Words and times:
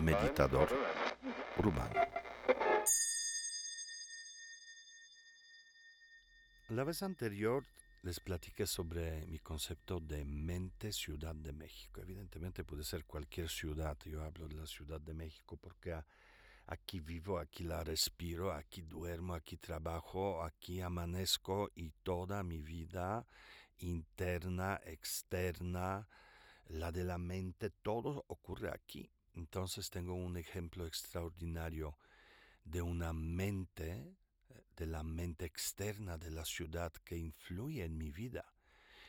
Meditador 0.00 0.68
urbano. 1.58 2.00
La 6.70 6.84
vez 6.84 7.02
anterior 7.02 7.64
les 8.02 8.20
platiqué 8.20 8.66
sobre 8.66 9.26
mi 9.26 9.38
concepto 9.38 10.00
de 10.00 10.24
mente 10.24 10.92
Ciudad 10.92 11.34
de 11.34 11.52
México. 11.52 12.00
Evidentemente 12.00 12.62
puede 12.62 12.84
ser 12.84 13.04
cualquier 13.04 13.48
ciudad. 13.48 13.96
Yo 14.04 14.22
hablo 14.22 14.46
de 14.48 14.54
la 14.54 14.66
Ciudad 14.66 15.00
de 15.00 15.14
México 15.14 15.56
porque 15.56 15.98
aquí 16.66 17.00
vivo, 17.00 17.38
aquí 17.38 17.64
la 17.64 17.82
respiro, 17.82 18.52
aquí 18.52 18.82
duermo, 18.82 19.34
aquí 19.34 19.56
trabajo, 19.56 20.44
aquí 20.44 20.80
amanezco 20.80 21.70
y 21.74 21.90
toda 22.02 22.42
mi 22.42 22.60
vida 22.60 23.26
interna, 23.78 24.80
externa, 24.84 26.08
la 26.68 26.92
de 26.92 27.04
la 27.04 27.18
mente, 27.18 27.70
todo 27.70 28.24
ocurre 28.28 28.70
aquí. 28.70 29.10
Entonces 29.34 29.90
tengo 29.90 30.14
un 30.14 30.36
ejemplo 30.36 30.86
extraordinario 30.86 31.98
de 32.64 32.82
una 32.82 33.12
mente 33.12 34.16
de 34.76 34.86
la 34.86 35.02
mente 35.02 35.44
externa 35.44 36.18
de 36.18 36.30
la 36.30 36.44
ciudad 36.44 36.92
que 37.04 37.16
influye 37.16 37.84
en 37.84 37.98
mi 37.98 38.10
vida. 38.10 38.44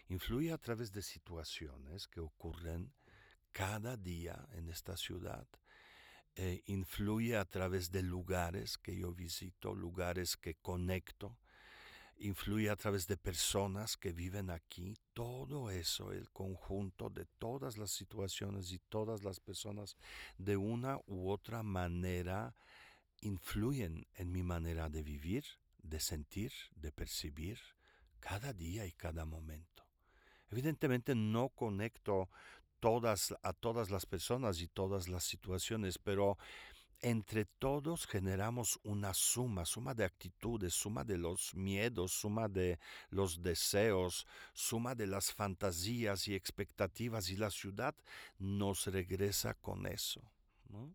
Influye 0.08 0.52
a 0.52 0.58
través 0.58 0.92
de 0.92 1.04
situaciones 1.04 2.08
que 2.08 2.20
ocurren 2.20 2.92
cada 3.52 3.96
día 3.96 4.48
en 4.54 4.70
esta 4.70 4.98
ciudad. 4.98 5.48
Eh, 6.36 6.64
influye 6.66 7.38
a 7.38 7.46
través 7.46 7.92
de 7.92 8.02
lugares 8.02 8.78
que 8.78 8.96
yo 8.96 9.14
visito, 9.14 9.76
lugares 9.76 10.38
que 10.38 10.56
conecto. 10.56 11.38
Influye 12.22 12.70
a 12.70 12.76
través 12.76 13.08
de 13.08 13.16
personas 13.16 13.96
que 13.96 14.12
viven 14.12 14.50
aquí. 14.50 14.98
Todo 15.14 15.72
eso, 15.72 16.12
el 16.12 16.30
conjunto 16.32 17.10
de 17.10 17.26
todas 17.38 17.78
las 17.78 17.92
situaciones 17.92 18.74
y 18.74 18.80
todas 18.80 19.24
las 19.24 19.40
personas, 19.40 19.96
de 20.38 20.58
una 20.58 21.00
u 21.08 21.30
otra 21.30 21.64
manera, 21.64 22.56
influyen 23.22 24.06
en 24.16 24.32
mi 24.32 24.44
manera 24.44 24.90
de 24.90 25.02
vivir, 25.02 25.46
de 25.82 26.00
sentir, 26.02 26.52
de 26.76 26.92
percibir 26.92 27.60
cada 28.20 28.52
día 28.52 28.86
y 28.86 28.92
cada 28.92 29.24
momento. 29.24 29.88
Evidentemente 30.50 31.16
no 31.16 31.50
conecto 31.50 32.30
todas 32.80 33.34
a 33.44 33.54
todas 33.54 33.90
las 33.90 34.06
personas 34.06 34.62
y 34.62 34.68
todas 34.68 35.08
las 35.08 35.24
situaciones, 35.24 35.98
pero 35.98 36.38
entre 37.02 37.46
todos 37.46 38.06
generamos 38.06 38.80
una 38.84 39.14
suma, 39.14 39.66
suma 39.66 39.94
de 39.94 40.04
actitudes, 40.04 40.74
suma 40.74 41.04
de 41.04 41.18
los 41.18 41.56
miedos, 41.56 42.12
suma 42.12 42.48
de 42.48 42.80
los 43.10 43.42
deseos, 43.42 44.28
suma 44.54 44.96
de 44.96 45.08
las 45.08 45.32
fantasías 45.32 46.28
y 46.28 46.36
expectativas 46.36 47.30
y 47.30 47.38
la 47.38 47.50
ciudad 47.50 47.96
nos 48.38 48.88
regresa 48.88 49.54
con 49.54 49.86
eso. 49.86 50.22
¿no? 50.70 50.94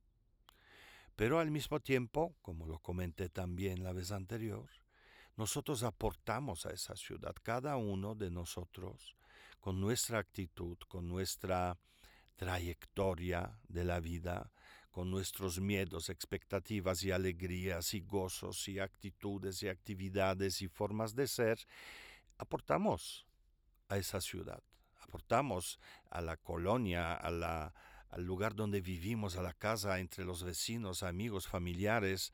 Pero 1.16 1.38
al 1.38 1.50
mismo 1.50 1.80
tiempo, 1.80 2.34
como 2.42 2.66
lo 2.66 2.78
comenté 2.80 3.28
también 3.28 3.84
la 3.84 3.92
vez 3.92 4.10
anterior, 4.10 4.68
nosotros 5.36 5.82
aportamos 5.82 6.66
a 6.66 6.70
esa 6.70 6.96
ciudad, 6.96 7.34
cada 7.42 7.76
uno 7.76 8.14
de 8.14 8.30
nosotros, 8.30 9.16
con 9.60 9.80
nuestra 9.80 10.18
actitud, 10.18 10.76
con 10.88 11.08
nuestra 11.08 11.78
trayectoria 12.36 13.58
de 13.68 13.84
la 13.84 14.00
vida, 14.00 14.50
con 14.94 15.10
nuestros 15.10 15.58
miedos, 15.58 16.08
expectativas 16.08 17.02
y 17.02 17.10
alegrías 17.10 17.94
y 17.94 18.00
gozos 18.00 18.68
y 18.68 18.78
actitudes 18.78 19.60
y 19.64 19.68
actividades 19.68 20.62
y 20.62 20.68
formas 20.68 21.16
de 21.16 21.26
ser, 21.26 21.58
aportamos 22.38 23.26
a 23.88 23.96
esa 23.96 24.20
ciudad, 24.20 24.62
aportamos 25.00 25.80
a 26.10 26.20
la 26.20 26.36
colonia, 26.36 27.12
a 27.12 27.30
la, 27.32 27.74
al 28.08 28.22
lugar 28.22 28.54
donde 28.54 28.80
vivimos, 28.80 29.36
a 29.36 29.42
la 29.42 29.52
casa, 29.52 29.98
entre 29.98 30.24
los 30.24 30.44
vecinos, 30.44 31.02
amigos, 31.02 31.48
familiares, 31.48 32.32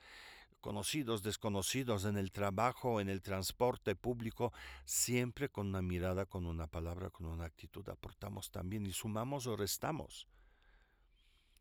conocidos, 0.60 1.22
desconocidos, 1.22 2.04
en 2.04 2.18
el 2.18 2.30
trabajo, 2.30 3.00
en 3.00 3.08
el 3.08 3.22
transporte 3.22 3.96
público, 3.96 4.52
siempre 4.84 5.48
con 5.48 5.68
una 5.68 5.80
mirada, 5.80 6.26
con 6.26 6.44
una 6.44 6.66
palabra, 6.66 7.08
con 7.08 7.24
una 7.24 7.46
actitud 7.46 7.88
aportamos 7.88 8.50
también 8.50 8.84
y 8.84 8.92
sumamos 8.92 9.46
o 9.46 9.56
restamos. 9.56 10.28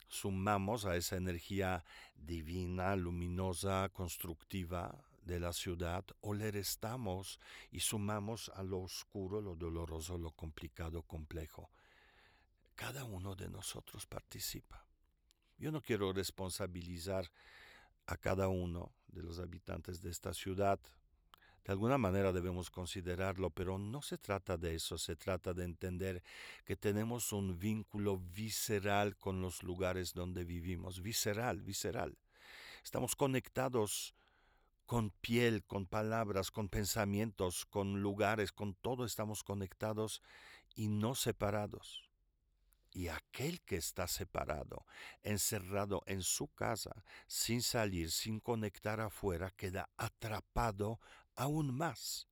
Sumamos 0.10 0.86
a 0.86 0.98
esa 0.98 1.16
energía 1.16 1.86
divina, 2.16 2.96
luminosa, 2.98 3.88
constructiva 3.94 5.02
de 5.24 5.40
la 5.40 5.54
ciudad 5.54 6.04
o 6.20 6.34
le 6.34 6.52
restamos 6.52 7.40
y 7.72 7.80
sumamos 7.80 8.52
a 8.56 8.64
lo 8.64 8.80
oscuro, 8.80 9.40
lo 9.40 9.56
doloroso, 9.56 10.18
lo 10.18 10.32
complicado, 10.32 11.04
complejo 11.04 11.70
cada 12.80 13.04
uno 13.04 13.36
de 13.36 13.50
nosotros 13.50 14.06
participa. 14.06 14.86
Yo 15.58 15.70
no 15.70 15.82
quiero 15.82 16.14
responsabilizar 16.14 17.30
a 18.06 18.16
cada 18.16 18.48
uno 18.48 18.94
de 19.10 19.22
los 19.22 19.38
habitantes 19.40 20.02
de 20.02 20.10
esta 20.10 20.34
ciudad. 20.34 20.80
De 21.70 21.74
alguna 21.74 22.00
manera 22.00 22.32
debemos 22.32 22.72
considerarlo, 22.72 23.52
pero 23.52 23.78
no 23.78 24.02
se 24.02 24.18
trata 24.18 24.58
de 24.58 24.74
eso, 24.74 24.98
se 24.98 25.16
trata 25.16 25.54
de 25.54 25.66
entender 25.66 26.24
que 26.66 26.76
tenemos 26.76 27.32
un 27.32 27.60
vínculo 27.60 28.18
visceral 28.18 29.16
con 29.18 29.40
los 29.40 29.62
lugares 29.62 30.16
donde 30.16 30.46
vivimos, 30.46 31.04
visceral, 31.04 31.62
visceral. 31.62 32.18
Estamos 32.84 33.16
conectados 33.16 34.16
con 34.88 35.12
piel, 35.12 35.64
con 35.64 35.86
palabras, 35.86 36.50
con 36.50 36.70
pensamientos, 36.70 37.68
con 37.68 38.02
lugares, 38.02 38.52
con 38.52 38.74
todo 38.74 39.06
estamos 39.06 39.44
conectados 39.44 40.24
y 40.74 40.88
no 40.88 41.14
separados. 41.14 42.10
Y 42.92 43.10
aquel 43.10 43.62
que 43.62 43.76
está 43.76 44.08
separado, 44.08 44.88
encerrado 45.22 46.02
en 46.08 46.24
su 46.24 46.48
casa, 46.48 47.04
sin 47.28 47.62
salir, 47.62 48.10
sin 48.10 48.40
conectar 48.40 49.00
afuera, 49.00 49.52
queda 49.52 49.88
atrapado 49.98 51.00
aún 51.40 51.74
más 51.74 52.28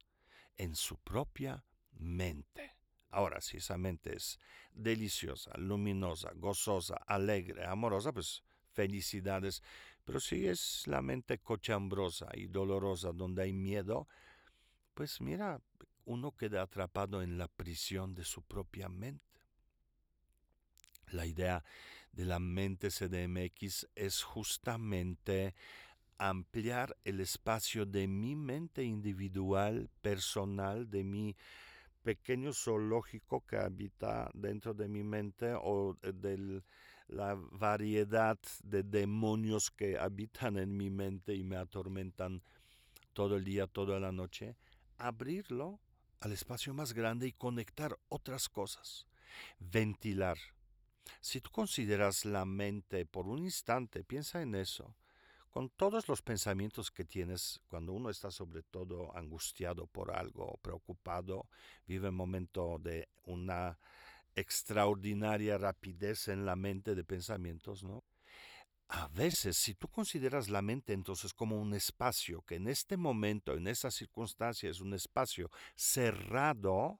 en 0.57 0.75
su 0.75 0.97
propia 0.97 1.63
mente. 1.93 2.75
Ahora, 3.09 3.39
si 3.39 3.57
esa 3.57 3.77
mente 3.77 4.15
es 4.15 4.37
deliciosa, 4.73 5.51
luminosa, 5.57 6.31
gozosa, 6.35 6.95
alegre, 7.07 7.65
amorosa, 7.65 8.11
pues 8.11 8.43
felicidades. 8.73 9.63
Pero 10.03 10.19
si 10.19 10.45
es 10.45 10.85
la 10.87 11.01
mente 11.01 11.39
cochambrosa 11.39 12.27
y 12.33 12.47
dolorosa 12.47 13.13
donde 13.13 13.43
hay 13.43 13.53
miedo, 13.53 14.09
pues 14.93 15.21
mira, 15.21 15.61
uno 16.03 16.35
queda 16.35 16.61
atrapado 16.61 17.21
en 17.21 17.37
la 17.37 17.47
prisión 17.47 18.13
de 18.13 18.25
su 18.25 18.41
propia 18.41 18.89
mente. 18.89 19.23
La 21.11 21.25
idea 21.25 21.63
de 22.11 22.25
la 22.25 22.39
mente 22.39 22.89
CDMX 22.89 23.87
es 23.95 24.23
justamente 24.23 25.55
ampliar 26.17 26.97
el 27.03 27.19
espacio 27.19 27.85
de 27.85 28.07
mi 28.07 28.35
mente 28.35 28.83
individual, 28.83 29.89
personal, 30.01 30.89
de 30.89 31.03
mi 31.03 31.35
pequeño 32.03 32.53
zoológico 32.53 33.45
que 33.45 33.57
habita 33.57 34.29
dentro 34.33 34.73
de 34.73 34.87
mi 34.87 35.03
mente 35.03 35.53
o 35.55 35.97
de 36.01 36.61
la 37.07 37.35
variedad 37.35 38.37
de 38.63 38.83
demonios 38.83 39.71
que 39.71 39.97
habitan 39.97 40.57
en 40.57 40.75
mi 40.75 40.89
mente 40.89 41.35
y 41.35 41.43
me 41.43 41.57
atormentan 41.57 42.41
todo 43.13 43.35
el 43.35 43.43
día, 43.43 43.67
toda 43.67 43.99
la 43.99 44.11
noche, 44.11 44.55
abrirlo 44.97 45.79
al 46.19 46.31
espacio 46.31 46.73
más 46.73 46.93
grande 46.93 47.27
y 47.27 47.31
conectar 47.31 47.97
otras 48.09 48.49
cosas, 48.49 49.05
ventilar. 49.59 50.37
Si 51.21 51.41
tú 51.41 51.49
consideras 51.51 52.25
la 52.25 52.45
mente 52.45 53.05
por 53.05 53.27
un 53.27 53.39
instante, 53.39 54.03
piensa 54.03 54.41
en 54.41 54.55
eso, 54.55 54.95
con 55.57 55.71
todos 55.71 56.07
los 56.07 56.21
pensamientos 56.21 56.91
que 56.91 57.03
tienes 57.03 57.59
cuando 57.67 57.91
uno 57.91 58.11
está 58.11 58.29
sobre 58.29 58.61
todo 58.61 59.17
angustiado 59.17 59.87
por 59.87 60.11
algo, 60.11 60.59
preocupado, 60.61 61.47
vive 61.87 62.09
un 62.09 62.15
momento 62.15 62.77
de 62.77 63.09
una 63.25 63.79
extraordinaria 64.35 65.57
rapidez 65.57 66.27
en 66.27 66.45
la 66.45 66.55
mente 66.55 66.93
de 66.93 67.03
pensamientos, 67.03 67.81
¿no? 67.81 68.03
A 68.89 69.07
veces, 69.07 69.57
si 69.57 69.73
tú 69.73 69.87
consideras 69.87 70.47
la 70.47 70.61
mente 70.61 70.93
entonces 70.93 71.33
como 71.33 71.59
un 71.59 71.73
espacio 71.73 72.43
que 72.43 72.57
en 72.57 72.67
este 72.67 72.95
momento, 72.95 73.55
en 73.55 73.67
esa 73.67 73.89
circunstancia, 73.89 74.69
es 74.69 74.79
un 74.79 74.93
espacio 74.93 75.49
cerrado, 75.75 76.99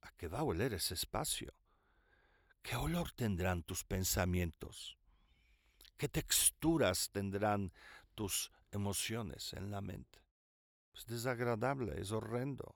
¿a 0.00 0.10
qué 0.16 0.26
va 0.26 0.40
a 0.40 0.42
oler 0.42 0.74
ese 0.74 0.94
espacio? 0.94 1.54
¿Qué 2.64 2.74
olor 2.74 3.12
tendrán 3.12 3.62
tus 3.62 3.84
pensamientos? 3.84 4.99
¿Qué 6.00 6.08
texturas 6.08 7.10
tendrán 7.10 7.74
tus 8.14 8.50
emociones 8.72 9.52
en 9.52 9.70
la 9.70 9.82
mente? 9.82 10.18
Es 10.94 11.04
desagradable, 11.04 12.00
es 12.00 12.10
horrendo. 12.10 12.74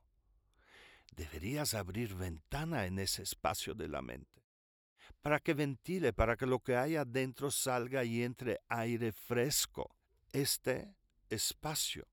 Deberías 1.15 1.73
abrir 1.73 2.13
ventana 2.13 2.85
en 2.85 2.99
ese 2.99 3.23
espacio 3.23 3.73
de 3.73 3.87
la 3.87 4.03
mente, 4.03 4.43
para 5.23 5.39
que 5.39 5.55
ventile, 5.55 6.13
para 6.13 6.37
que 6.37 6.45
lo 6.45 6.59
que 6.59 6.77
hay 6.77 6.97
adentro 6.97 7.49
salga 7.49 8.03
y 8.03 8.21
entre 8.21 8.59
aire 8.67 9.11
fresco. 9.11 9.95
Este 10.31 10.95
espacio 11.27 12.07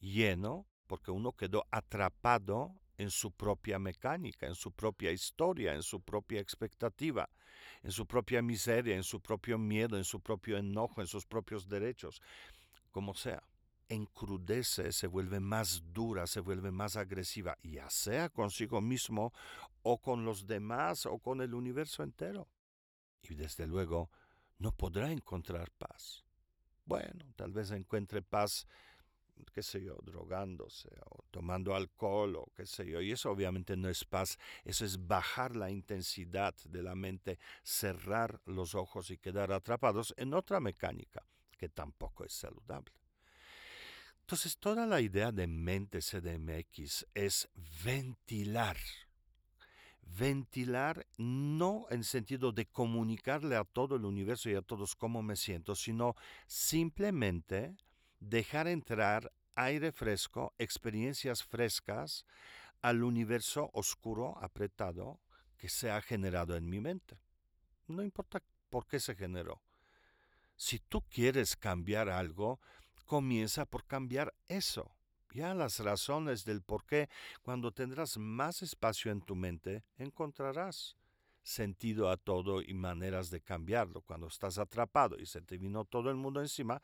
lleno, 0.00 0.66
porque 0.88 1.12
uno 1.12 1.30
quedó 1.30 1.64
atrapado 1.70 2.81
en 2.98 3.10
su 3.10 3.30
propia 3.32 3.78
mecánica, 3.78 4.46
en 4.46 4.54
su 4.54 4.72
propia 4.72 5.10
historia, 5.12 5.74
en 5.74 5.82
su 5.82 6.00
propia 6.00 6.40
expectativa, 6.40 7.28
en 7.82 7.92
su 7.92 8.06
propia 8.06 8.42
miseria, 8.42 8.96
en 8.96 9.02
su 9.02 9.20
propio 9.20 9.58
miedo, 9.58 9.96
en 9.96 10.04
su 10.04 10.20
propio 10.20 10.56
enojo, 10.56 11.00
en 11.00 11.06
sus 11.06 11.26
propios 11.26 11.68
derechos, 11.68 12.22
como 12.90 13.14
sea. 13.14 13.42
Encrudece, 13.88 14.92
se 14.92 15.06
vuelve 15.06 15.38
más 15.40 15.82
dura, 15.92 16.26
se 16.26 16.40
vuelve 16.40 16.70
más 16.70 16.96
agresiva, 16.96 17.58
ya 17.62 17.90
sea 17.90 18.30
consigo 18.30 18.80
mismo 18.80 19.34
o 19.82 19.98
con 20.00 20.24
los 20.24 20.46
demás 20.46 21.04
o 21.04 21.18
con 21.18 21.42
el 21.42 21.52
universo 21.52 22.02
entero. 22.02 22.48
Y 23.22 23.34
desde 23.34 23.66
luego 23.66 24.10
no 24.58 24.72
podrá 24.72 25.10
encontrar 25.10 25.70
paz. 25.72 26.24
Bueno, 26.84 27.32
tal 27.36 27.52
vez 27.52 27.70
encuentre 27.70 28.22
paz 28.22 28.66
qué 29.52 29.62
sé 29.62 29.82
yo, 29.82 29.98
drogándose 30.02 30.88
o 31.10 31.24
tomando 31.30 31.74
alcohol 31.74 32.36
o 32.36 32.52
qué 32.54 32.66
sé 32.66 32.86
yo. 32.86 33.00
Y 33.00 33.12
eso 33.12 33.30
obviamente 33.30 33.76
no 33.76 33.88
es 33.88 34.04
paz, 34.04 34.38
eso 34.64 34.84
es 34.84 35.06
bajar 35.06 35.56
la 35.56 35.70
intensidad 35.70 36.54
de 36.64 36.82
la 36.82 36.94
mente, 36.94 37.38
cerrar 37.62 38.40
los 38.46 38.74
ojos 38.74 39.10
y 39.10 39.18
quedar 39.18 39.52
atrapados 39.52 40.14
en 40.16 40.34
otra 40.34 40.60
mecánica 40.60 41.24
que 41.58 41.68
tampoco 41.68 42.24
es 42.24 42.32
saludable. 42.32 42.92
Entonces, 44.22 44.56
toda 44.56 44.86
la 44.86 45.00
idea 45.00 45.30
de 45.30 45.46
mente 45.46 46.00
CDMX 46.00 47.06
es 47.14 47.48
ventilar. 47.84 48.76
Ventilar 50.00 51.06
no 51.18 51.86
en 51.90 52.04
sentido 52.04 52.52
de 52.52 52.66
comunicarle 52.66 53.56
a 53.56 53.64
todo 53.64 53.96
el 53.96 54.04
universo 54.04 54.48
y 54.50 54.54
a 54.54 54.62
todos 54.62 54.94
cómo 54.94 55.22
me 55.22 55.36
siento, 55.36 55.74
sino 55.74 56.16
simplemente 56.46 57.76
dejar 58.22 58.68
entrar 58.68 59.32
aire 59.54 59.92
fresco, 59.92 60.54
experiencias 60.58 61.42
frescas 61.42 62.24
al 62.80 63.02
universo 63.02 63.70
oscuro, 63.74 64.38
apretado, 64.40 65.20
que 65.56 65.68
se 65.68 65.90
ha 65.90 66.00
generado 66.00 66.56
en 66.56 66.68
mi 66.68 66.80
mente. 66.80 67.18
No 67.86 68.02
importa 68.02 68.42
por 68.70 68.86
qué 68.86 68.98
se 68.98 69.14
generó. 69.14 69.62
Si 70.56 70.78
tú 70.78 71.02
quieres 71.02 71.56
cambiar 71.56 72.08
algo, 72.08 72.60
comienza 73.06 73.66
por 73.66 73.86
cambiar 73.86 74.34
eso. 74.48 74.96
Ya 75.32 75.54
las 75.54 75.78
razones 75.80 76.44
del 76.44 76.62
por 76.62 76.84
qué, 76.84 77.08
cuando 77.42 77.72
tendrás 77.72 78.18
más 78.18 78.62
espacio 78.62 79.10
en 79.10 79.22
tu 79.22 79.34
mente, 79.34 79.84
encontrarás 79.96 80.96
sentido 81.42 82.10
a 82.10 82.16
todo 82.16 82.62
y 82.62 82.74
maneras 82.74 83.30
de 83.30 83.40
cambiarlo. 83.40 84.02
Cuando 84.02 84.28
estás 84.28 84.58
atrapado 84.58 85.18
y 85.18 85.26
se 85.26 85.42
te 85.42 85.58
vino 85.58 85.84
todo 85.84 86.10
el 86.10 86.16
mundo 86.16 86.40
encima, 86.40 86.80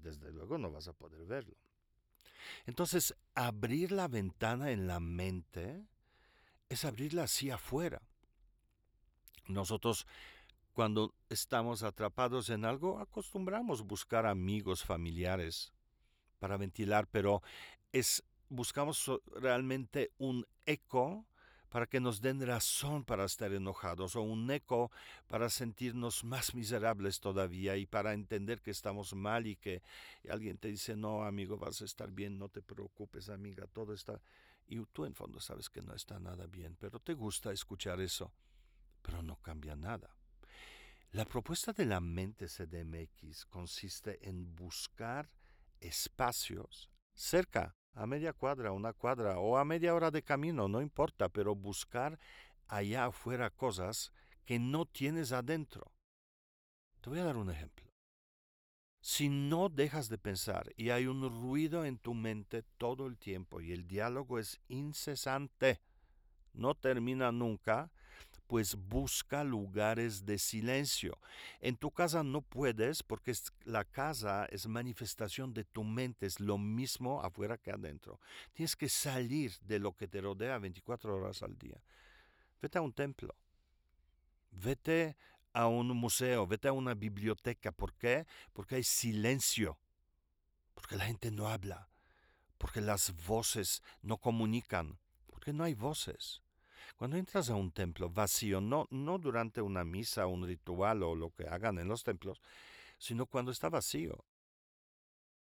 desde 0.00 0.30
luego 0.30 0.58
no 0.58 0.70
vas 0.70 0.88
a 0.88 0.92
poder 0.92 1.24
verlo. 1.24 1.56
Entonces, 2.66 3.14
abrir 3.34 3.92
la 3.92 4.08
ventana 4.08 4.70
en 4.72 4.86
la 4.86 5.00
mente 5.00 5.86
es 6.68 6.84
abrirla 6.84 7.24
hacia 7.24 7.54
afuera. 7.54 8.02
Nosotros, 9.46 10.06
cuando 10.72 11.14
estamos 11.28 11.82
atrapados 11.82 12.50
en 12.50 12.64
algo, 12.64 12.98
acostumbramos 12.98 13.82
buscar 13.82 14.26
amigos, 14.26 14.84
familiares 14.84 15.72
para 16.38 16.56
ventilar, 16.56 17.06
pero 17.06 17.42
es 17.92 18.22
buscamos 18.48 19.10
realmente 19.34 20.12
un 20.18 20.46
eco 20.66 21.26
para 21.72 21.86
que 21.86 22.00
nos 22.00 22.20
den 22.20 22.46
razón 22.46 23.02
para 23.02 23.24
estar 23.24 23.50
enojados 23.50 24.14
o 24.14 24.20
un 24.20 24.50
eco 24.50 24.90
para 25.26 25.48
sentirnos 25.48 26.22
más 26.22 26.54
miserables 26.54 27.18
todavía 27.18 27.78
y 27.78 27.86
para 27.86 28.12
entender 28.12 28.60
que 28.60 28.72
estamos 28.72 29.14
mal 29.14 29.46
y 29.46 29.56
que 29.56 29.80
alguien 30.28 30.58
te 30.58 30.68
dice, 30.68 30.96
no, 30.96 31.24
amigo, 31.24 31.56
vas 31.56 31.80
a 31.80 31.86
estar 31.86 32.10
bien, 32.10 32.38
no 32.38 32.50
te 32.50 32.60
preocupes, 32.60 33.30
amiga, 33.30 33.66
todo 33.68 33.94
está... 33.94 34.20
Y 34.68 34.84
tú 34.92 35.06
en 35.06 35.14
fondo 35.14 35.40
sabes 35.40 35.70
que 35.70 35.80
no 35.80 35.94
está 35.94 36.20
nada 36.20 36.46
bien, 36.46 36.76
pero 36.78 37.00
te 37.00 37.14
gusta 37.14 37.52
escuchar 37.52 38.02
eso, 38.02 38.34
pero 39.00 39.22
no 39.22 39.36
cambia 39.36 39.74
nada. 39.74 40.14
La 41.12 41.24
propuesta 41.24 41.72
de 41.72 41.86
la 41.86 42.00
mente 42.00 42.48
CDMX 42.48 43.46
consiste 43.46 44.28
en 44.28 44.54
buscar 44.54 45.30
espacios 45.80 46.90
cerca 47.14 47.74
a 47.94 48.06
media 48.06 48.32
cuadra, 48.32 48.72
una 48.72 48.92
cuadra 48.92 49.38
o 49.38 49.56
a 49.56 49.64
media 49.64 49.94
hora 49.94 50.10
de 50.10 50.22
camino, 50.22 50.68
no 50.68 50.80
importa, 50.80 51.28
pero 51.28 51.54
buscar 51.54 52.18
allá 52.68 53.06
afuera 53.06 53.50
cosas 53.50 54.12
que 54.44 54.58
no 54.58 54.86
tienes 54.86 55.32
adentro. 55.32 55.92
Te 57.00 57.10
voy 57.10 57.18
a 57.18 57.24
dar 57.24 57.36
un 57.36 57.50
ejemplo. 57.50 57.86
Si 59.00 59.28
no 59.28 59.68
dejas 59.68 60.08
de 60.08 60.16
pensar 60.16 60.72
y 60.76 60.90
hay 60.90 61.06
un 61.06 61.28
ruido 61.28 61.84
en 61.84 61.98
tu 61.98 62.14
mente 62.14 62.62
todo 62.78 63.06
el 63.06 63.18
tiempo 63.18 63.60
y 63.60 63.72
el 63.72 63.88
diálogo 63.88 64.38
es 64.38 64.60
incesante, 64.68 65.80
no 66.52 66.74
termina 66.76 67.32
nunca, 67.32 67.90
pues 68.52 68.74
busca 68.74 69.44
lugares 69.44 70.26
de 70.26 70.36
silencio. 70.36 71.18
En 71.58 71.74
tu 71.74 71.90
casa 71.90 72.22
no 72.22 72.42
puedes 72.42 73.02
porque 73.02 73.32
la 73.64 73.82
casa 73.82 74.44
es 74.44 74.66
manifestación 74.66 75.54
de 75.54 75.64
tu 75.64 75.84
mente, 75.84 76.26
es 76.26 76.38
lo 76.38 76.58
mismo 76.58 77.22
afuera 77.22 77.56
que 77.56 77.70
adentro. 77.70 78.20
Tienes 78.52 78.76
que 78.76 78.90
salir 78.90 79.58
de 79.62 79.78
lo 79.78 79.96
que 79.96 80.06
te 80.06 80.20
rodea 80.20 80.58
24 80.58 81.16
horas 81.16 81.42
al 81.42 81.56
día. 81.56 81.82
Vete 82.60 82.76
a 82.76 82.82
un 82.82 82.92
templo, 82.92 83.34
vete 84.50 85.16
a 85.54 85.66
un 85.66 85.88
museo, 85.96 86.46
vete 86.46 86.68
a 86.68 86.72
una 86.74 86.92
biblioteca. 86.92 87.72
¿Por 87.72 87.94
qué? 87.94 88.26
Porque 88.52 88.74
hay 88.74 88.84
silencio, 88.84 89.78
porque 90.74 90.96
la 90.96 91.06
gente 91.06 91.30
no 91.30 91.48
habla, 91.48 91.88
porque 92.58 92.82
las 92.82 93.14
voces 93.24 93.82
no 94.02 94.18
comunican, 94.18 94.98
porque 95.26 95.54
no 95.54 95.64
hay 95.64 95.72
voces. 95.72 96.42
Cuando 97.02 97.16
entras 97.16 97.50
a 97.50 97.56
un 97.56 97.72
templo 97.72 98.10
vacío, 98.10 98.60
no, 98.60 98.86
no 98.90 99.18
durante 99.18 99.60
una 99.60 99.82
misa, 99.82 100.28
un 100.28 100.46
ritual 100.46 101.02
o 101.02 101.16
lo 101.16 101.34
que 101.34 101.48
hagan 101.48 101.80
en 101.80 101.88
los 101.88 102.04
templos, 102.04 102.40
sino 102.96 103.26
cuando 103.26 103.50
está 103.50 103.68
vacío. 103.68 104.24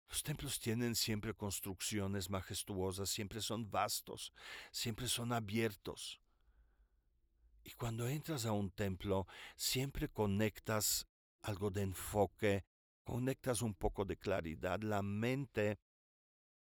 Los 0.08 0.24
templos 0.24 0.58
tienen 0.62 0.96
siempre 0.96 1.34
construcciones 1.34 2.30
majestuosas, 2.30 3.10
siempre 3.10 3.42
son 3.42 3.70
vastos, 3.70 4.32
siempre 4.72 5.10
son 5.10 5.34
abiertos. 5.34 6.22
Y 7.66 7.72
cuando 7.72 8.08
entras 8.08 8.46
a 8.46 8.54
un 8.54 8.72
templo, 8.72 9.28
siempre 9.58 10.08
conectas 10.08 11.06
algo 11.42 11.70
de 11.70 11.82
enfoque, 11.82 12.64
conectas 13.04 13.62
un 13.62 13.74
poco 13.74 14.06
de 14.06 14.16
claridad, 14.16 14.80
la 14.80 15.02
mente 15.02 15.78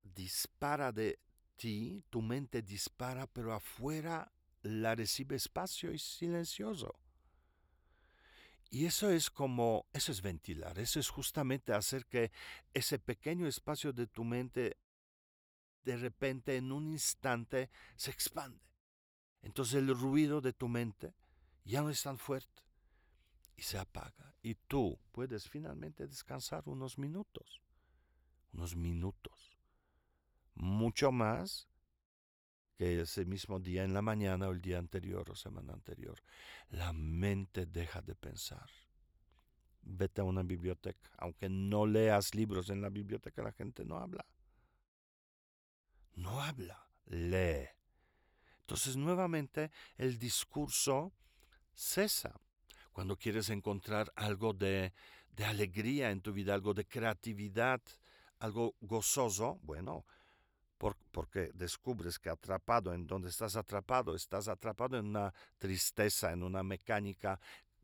dispara 0.00 0.92
de 0.92 1.18
ti, 1.56 2.04
tu 2.08 2.22
mente 2.22 2.62
dispara, 2.62 3.26
pero 3.26 3.52
afuera 3.52 4.30
la 4.62 4.94
recibe 4.94 5.36
espacio 5.36 5.92
y 5.92 5.98
silencioso. 5.98 6.98
Y 8.70 8.86
eso 8.86 9.10
es 9.10 9.30
como, 9.30 9.86
eso 9.92 10.12
es 10.12 10.22
ventilar, 10.22 10.78
eso 10.78 11.00
es 11.00 11.08
justamente 11.08 11.72
hacer 11.72 12.06
que 12.06 12.30
ese 12.72 13.00
pequeño 13.00 13.48
espacio 13.48 13.92
de 13.92 14.06
tu 14.06 14.22
mente 14.22 14.76
de 15.84 15.96
repente 15.96 16.56
en 16.56 16.70
un 16.70 16.86
instante 16.86 17.70
se 17.96 18.10
expande. 18.10 18.60
Entonces 19.42 19.74
el 19.74 19.88
ruido 19.88 20.40
de 20.40 20.52
tu 20.52 20.68
mente 20.68 21.14
ya 21.64 21.82
no 21.82 21.90
es 21.90 22.02
tan 22.02 22.18
fuerte 22.18 22.62
y 23.56 23.62
se 23.62 23.78
apaga. 23.78 24.34
Y 24.42 24.54
tú 24.54 24.98
puedes 25.10 25.48
finalmente 25.48 26.06
descansar 26.06 26.62
unos 26.66 26.98
minutos, 26.98 27.60
unos 28.52 28.76
minutos, 28.76 29.58
mucho 30.54 31.10
más 31.10 31.69
que 32.80 33.02
ese 33.02 33.26
mismo 33.26 33.60
día 33.60 33.84
en 33.84 33.92
la 33.92 34.00
mañana 34.00 34.48
o 34.48 34.52
el 34.52 34.62
día 34.62 34.78
anterior 34.78 35.28
o 35.28 35.36
semana 35.36 35.74
anterior. 35.74 36.18
La 36.70 36.94
mente 36.94 37.66
deja 37.66 38.00
de 38.00 38.14
pensar. 38.14 38.70
Vete 39.82 40.22
a 40.22 40.24
una 40.24 40.42
biblioteca. 40.42 41.10
Aunque 41.18 41.50
no 41.50 41.84
leas 41.84 42.34
libros 42.34 42.70
en 42.70 42.80
la 42.80 42.88
biblioteca, 42.88 43.42
la 43.42 43.52
gente 43.52 43.84
no 43.84 43.98
habla. 43.98 44.24
No 46.14 46.40
habla, 46.40 46.88
lee. 47.04 47.68
Entonces 48.60 48.96
nuevamente 48.96 49.70
el 49.98 50.18
discurso 50.18 51.12
cesa. 51.74 52.40
Cuando 52.92 53.18
quieres 53.18 53.50
encontrar 53.50 54.10
algo 54.16 54.54
de, 54.54 54.94
de 55.32 55.44
alegría 55.44 56.12
en 56.12 56.22
tu 56.22 56.32
vida, 56.32 56.54
algo 56.54 56.72
de 56.72 56.86
creatividad, 56.86 57.82
algo 58.38 58.74
gozoso, 58.80 59.58
bueno, 59.64 60.06
porque 61.10 61.50
descubres 61.54 62.18
que 62.18 62.30
atrapado 62.30 62.94
en 62.94 63.06
donde 63.06 63.28
estás 63.28 63.56
atrapado, 63.56 64.14
estás 64.14 64.48
atrapado 64.48 64.96
en 64.98 65.06
una 65.06 65.32
tristeza, 65.58 66.32
en 66.32 66.42
una 66.42 66.62
mecánica 66.62 67.38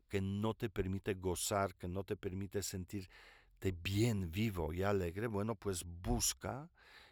que 0.09 0.21
no 0.21 0.53
te 0.53 0.69
permite 0.69 1.13
gozar, 1.13 1.75
que 1.75 1.87
no 1.87 2.03
te 2.03 2.15
permite 2.15 2.63
sentirte 2.63 3.71
bien, 3.83 4.31
vivo 4.31 4.73
y 4.73 4.83
alegre, 4.83 5.27
bueno, 5.27 5.55
pues 5.55 5.83
busca 5.83 6.69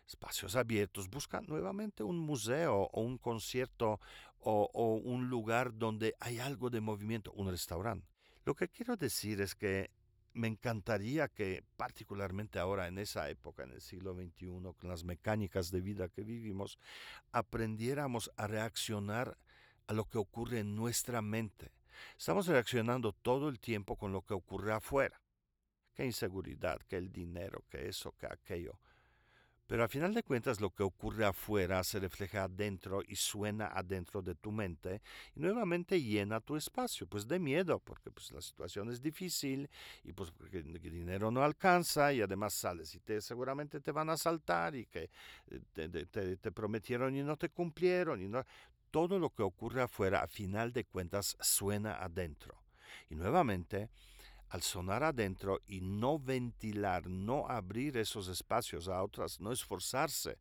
espacios 0.07 0.55
abiertos, 0.55 1.09
busca 1.09 1.41
nuevamente 1.41 2.03
un 2.03 2.17
museo 2.17 2.89
o 2.91 3.01
un 3.01 3.17
concierto 3.17 3.99
o, 4.39 4.69
o 4.73 4.95
un 4.95 5.29
lugar 5.29 5.77
donde 5.77 6.15
hay 6.19 6.39
algo 6.39 6.69
de 6.69 6.81
movimiento, 6.81 7.31
un 7.33 7.49
restaurante. 7.49 8.07
Lo 8.45 8.55
que 8.55 8.69
quiero 8.69 8.95
decir 8.95 9.41
es 9.41 9.55
que 9.55 9.89
me 10.35 10.49
encantaría 10.49 11.29
que, 11.29 11.63
particularmente 11.77 12.59
ahora 12.59 12.87
en 12.87 12.99
esa 12.99 13.29
época, 13.29 13.63
en 13.63 13.71
el 13.71 13.81
siglo 13.81 14.13
XXI, 14.13 14.47
con 14.77 14.89
las 14.89 15.05
mecánicas 15.05 15.71
de 15.71 15.81
vida 15.81 16.09
que 16.09 16.23
vivimos, 16.23 16.77
aprendiéramos 17.31 18.29
a 18.35 18.45
reaccionar 18.45 19.37
a 19.87 19.93
lo 19.93 20.05
que 20.05 20.17
ocurre 20.17 20.59
en 20.59 20.75
nuestra 20.75 21.21
mente. 21.21 21.71
Estamos 22.17 22.47
reaccionando 22.47 23.13
todo 23.13 23.47
el 23.47 23.59
tiempo 23.59 23.95
con 23.95 24.11
lo 24.11 24.21
que 24.23 24.33
ocurre 24.33 24.73
afuera. 24.73 25.21
Qué 25.93 26.05
inseguridad, 26.05 26.81
que 26.81 26.97
el 26.97 27.13
dinero, 27.13 27.63
que 27.69 27.87
eso, 27.87 28.13
que 28.19 28.27
aquello. 28.27 28.77
Pero 29.67 29.81
al 29.81 29.89
final 29.89 30.13
de 30.13 30.21
cuentas 30.21 30.61
lo 30.61 30.69
que 30.69 30.83
ocurre 30.83 31.25
afuera 31.25 31.83
se 31.83 31.99
refleja 31.99 32.43
adentro 32.43 33.01
y 33.07 33.15
suena 33.15 33.67
adentro 33.67 34.21
de 34.21 34.35
tu 34.35 34.51
mente 34.51 35.01
y 35.35 35.39
nuevamente 35.39 36.01
llena 36.01 36.39
tu 36.39 36.55
espacio, 36.55 37.07
pues 37.07 37.27
de 37.27 37.39
miedo, 37.39 37.79
porque 37.79 38.11
pues 38.11 38.31
la 38.31 38.41
situación 38.41 38.91
es 38.91 39.01
difícil 39.01 39.67
y 40.03 40.13
pues 40.13 40.31
porque 40.31 40.59
el 40.59 40.79
dinero 40.79 41.31
no 41.31 41.43
alcanza 41.43 42.13
y 42.13 42.21
además 42.21 42.53
sales 42.53 42.93
y 42.93 42.99
te, 42.99 43.21
seguramente 43.21 43.81
te 43.81 43.91
van 43.91 44.09
a 44.09 44.13
asaltar 44.13 44.75
y 44.75 44.85
que 44.85 45.09
eh, 45.49 46.37
te, 46.39 46.51
prometieron 46.51 47.15
y 47.15 47.23
no 47.23 47.35
te 47.35 47.49
cumplieron 47.49 48.21
y 48.21 48.31
todo 48.91 49.17
lo 49.17 49.31
que 49.31 49.43
ocurre 49.43 49.81
afuera 49.81 50.21
a 50.21 50.27
final 50.27 50.71
de 50.71 50.85
cuentas 50.85 51.35
suena 51.41 51.95
adentro. 52.03 52.55
Y 53.09 53.15
nuevamente 53.15 53.89
al 54.55 54.61
sonar 54.61 55.03
adentro 55.03 55.61
y 55.67 55.81
no 55.81 56.17
ventilar, 56.17 57.07
no 57.07 57.45
abrir 57.49 57.97
esos 57.97 58.29
espacios 58.29 58.87
a 58.87 59.03
otras, 59.03 59.41
no 59.41 59.51
esforzarse 59.51 60.39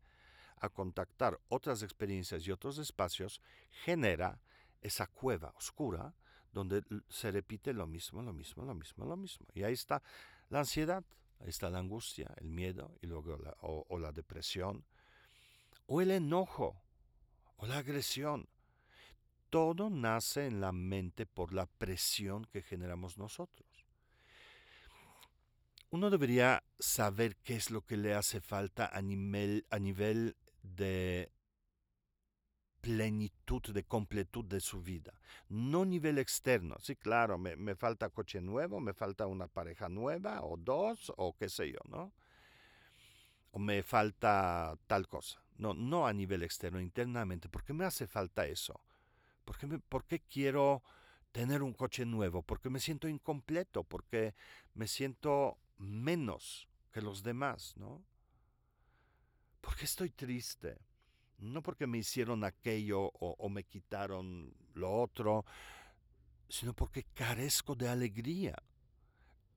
a 0.58 0.68
contactar 0.68 1.40
otras 1.48 1.82
experiencias 1.82 2.46
y 2.46 2.52
otros 2.52 2.78
espacios, 2.78 3.40
genera 3.84 4.40
esa 4.80 5.08
cueva 5.08 5.52
oscura 5.56 6.14
donde 6.52 6.84
se 7.08 7.32
repite 7.32 7.72
lo 7.72 7.88
mismo, 7.88 8.22
lo 8.22 8.32
mismo, 8.32 8.64
lo 8.64 8.72
mismo, 8.72 9.04
lo 9.04 9.16
mismo. 9.16 9.46
Y 9.52 9.64
ahí 9.64 9.72
está 9.72 10.00
la 10.48 10.60
ansiedad, 10.60 11.02
ahí 11.40 11.48
está 11.48 11.68
la 11.68 11.80
angustia, 11.80 12.32
el 12.36 12.50
miedo 12.50 12.96
y 13.02 13.08
luego 13.08 13.36
o, 13.62 13.84
o 13.88 13.98
la 13.98 14.12
depresión, 14.12 14.84
o 15.86 16.00
el 16.00 16.12
enojo, 16.12 16.80
o 17.56 17.66
la 17.66 17.78
agresión. 17.78 18.48
Todo 19.50 19.90
nace 19.90 20.46
en 20.46 20.60
la 20.60 20.70
mente 20.70 21.26
por 21.26 21.52
la 21.52 21.66
presión 21.66 22.44
que 22.44 22.62
generamos 22.62 23.18
nosotros 23.18 23.73
uno 25.94 26.10
debería 26.10 26.64
saber 26.76 27.36
qué 27.36 27.54
es 27.54 27.70
lo 27.70 27.82
que 27.82 27.96
le 27.96 28.14
hace 28.14 28.40
falta 28.40 28.90
a 28.92 29.00
nivel, 29.00 29.64
de 30.60 31.30
plenitud, 32.80 33.62
de 33.72 33.84
completud 33.84 34.44
de 34.44 34.58
su 34.58 34.82
vida. 34.82 35.14
No 35.48 35.84
nivel 35.84 36.18
externo. 36.18 36.74
Sí, 36.80 36.96
claro, 36.96 37.38
me, 37.38 37.54
me, 37.54 37.76
falta 37.76 38.08
coche 38.08 38.40
nuevo, 38.40 38.80
me 38.80 38.92
falta 38.92 39.28
una 39.28 39.46
pareja 39.46 39.88
nueva 39.88 40.42
o 40.42 40.56
dos 40.56 41.12
o 41.16 41.36
qué 41.36 41.48
sé 41.48 41.70
yo, 41.70 41.78
¿no? 41.88 42.12
O 43.52 43.60
me 43.60 43.84
falta 43.84 44.76
tal 44.88 45.06
cosa. 45.06 45.44
No, 45.58 45.74
no 45.74 46.08
a 46.08 46.12
nivel 46.12 46.42
externo, 46.42 46.80
internamente. 46.80 47.48
¿Por 47.48 47.62
qué 47.62 47.72
me 47.72 47.84
hace 47.84 48.08
falta 48.08 48.46
eso? 48.46 48.80
¿Por 49.44 49.58
qué, 49.58 49.68
por 49.78 50.06
qué 50.06 50.18
quiero 50.18 50.82
tener 51.30 51.62
un 51.62 51.72
coche 51.72 52.04
nuevo? 52.04 52.42
Porque 52.42 52.68
me 52.68 52.80
siento 52.80 53.06
incompleto, 53.06 53.84
porque 53.84 54.34
me 54.74 54.88
siento 54.88 55.56
menos 55.84 56.68
que 56.92 57.02
los 57.02 57.22
demás, 57.22 57.74
¿no? 57.76 58.04
¿Por 59.60 59.76
qué 59.76 59.84
estoy 59.84 60.10
triste? 60.10 60.78
No 61.38 61.62
porque 61.62 61.86
me 61.86 61.98
hicieron 61.98 62.44
aquello 62.44 63.10
o, 63.18 63.48
me 63.48 63.64
quitaron 63.64 64.54
lo 64.74 65.00
otro, 65.00 65.44
sino 66.48 66.74
porque 66.74 67.04
carezco 67.14 67.74
de 67.74 67.88
alegría, 67.88 68.54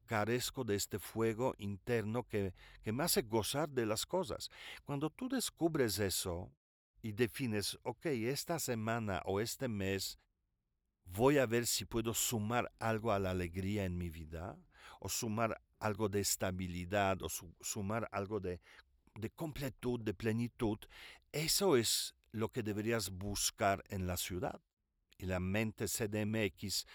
carezco 0.05 0.63
de 0.63 0.75
este 0.75 0.97
fuego 0.97 1.53
interno 1.59 2.23
que, 2.23 2.53
que 2.81 2.91
me 2.91 3.03
hace 3.03 3.21
gozar 3.21 3.69
de 3.69 3.85
las 3.85 4.05
cosas. 4.05 4.49
Cuando 4.85 5.09
tú 5.09 5.29
descubres 5.29 5.99
eso 5.99 6.51
y 7.01 7.11
defines, 7.11 7.77
ok, 7.83 8.05
esta 8.05 8.59
semana 8.59 9.21
o 9.25 9.39
este 9.39 9.67
mes 9.67 10.17
voy 11.05 11.37
a 11.37 11.45
ver 11.45 11.67
si 11.67 11.85
puedo 11.85 12.13
sumar 12.13 12.71
algo 12.79 13.11
a 13.11 13.19
la 13.19 13.31
alegría 13.31 13.85
en 13.85 13.97
mi 13.97 14.09
vida 14.09 14.57
o 14.99 15.09
sumar 15.09 15.61
algo 15.79 16.09
de 16.09 16.19
estabilidad 16.19 17.21
o 17.21 17.29
sumar 17.61 18.07
algo 18.11 18.39
de, 18.39 18.59
de 19.15 19.29
completud, 19.29 19.99
de 19.99 20.13
plenitud, 20.13 20.79
eso 21.31 21.77
es 21.77 22.15
lo 22.31 22.49
que 22.49 22.63
deberías 22.63 23.09
buscar 23.09 23.83
en 23.89 24.07
la 24.07 24.17
ciudad. 24.17 24.61
Y 25.17 25.25
la 25.25 25.39
mente 25.39 25.87
CDMX 25.87 26.85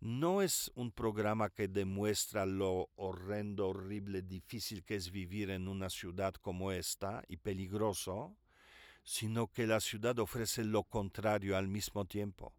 no 0.00 0.42
es 0.42 0.70
un 0.74 0.90
programa 0.90 1.48
que 1.48 1.68
demuestra 1.68 2.44
lo 2.44 2.90
horrendo, 2.96 3.68
horrible, 3.68 4.22
difícil 4.22 4.82
que 4.82 4.96
es 4.96 5.10
vivir 5.10 5.50
en 5.50 5.68
una 5.68 5.88
ciudad 5.88 6.34
como 6.34 6.72
esta 6.72 7.22
y 7.28 7.36
peligroso, 7.36 8.36
sino 9.04 9.46
que 9.46 9.66
la 9.66 9.80
ciudad 9.80 10.18
ofrece 10.18 10.64
lo 10.64 10.82
contrario 10.82 11.56
al 11.56 11.68
mismo 11.68 12.04
tiempo. 12.04 12.52